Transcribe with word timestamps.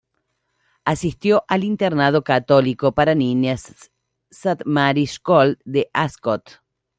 Asistió 0.83 1.43
al 1.47 1.63
internado 1.63 2.23
católico 2.23 2.91
para 2.91 3.13
niñas 3.13 3.91
St 4.31 4.63
Mary's 4.65 5.19
School 5.23 5.59
de 5.63 5.91
Ascot. 5.93 6.41